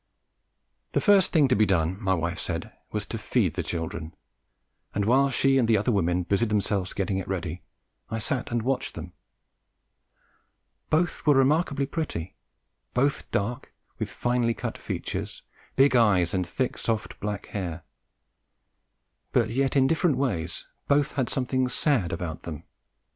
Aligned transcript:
The 0.93 0.99
first 0.99 1.31
thing 1.31 1.47
to 1.47 1.55
be 1.55 1.67
done, 1.67 1.95
my 2.01 2.15
wife 2.15 2.39
said, 2.39 2.73
was 2.91 3.05
to 3.05 3.19
feed 3.19 3.53
the 3.53 3.61
children, 3.61 4.15
and 4.95 5.05
while 5.05 5.29
she 5.29 5.59
and 5.59 5.67
the 5.67 5.77
other 5.77 5.91
women 5.91 6.23
busied 6.23 6.51
about 6.51 6.95
getting 6.95 7.19
it 7.19 7.27
ready, 7.27 7.61
I 8.09 8.17
sat 8.17 8.49
and 8.49 8.63
watched 8.63 8.95
them. 8.95 9.13
Both 10.89 11.27
were 11.27 11.35
remarkably 11.35 11.85
pretty; 11.85 12.35
both 12.95 13.29
dark, 13.29 13.75
with 13.99 14.09
finely 14.09 14.55
cut 14.55 14.75
features, 14.75 15.43
big 15.75 15.95
eyes 15.95 16.33
and 16.33 16.47
thick 16.47 16.79
soft 16.79 17.19
black 17.19 17.45
hair; 17.53 17.83
but 19.31 19.51
yet 19.51 19.75
in 19.75 19.85
different 19.85 20.17
ways 20.17 20.65
both 20.87 21.11
had 21.11 21.29
something 21.29 21.69
sad 21.69 22.11
about 22.11 22.41
them. 22.41 22.63